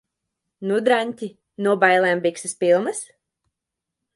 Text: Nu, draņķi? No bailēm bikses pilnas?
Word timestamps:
Nu, 0.69 0.77
draņķi? 0.87 1.29
No 1.67 1.75
bailēm 1.83 2.25
bikses 2.25 2.59
pilnas? 2.65 3.03